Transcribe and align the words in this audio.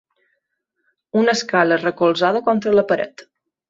Una 1.23 1.37
escala 1.41 1.79
recolzada 1.85 2.45
contra 2.51 2.79
la 2.83 2.91
paret. 2.95 3.29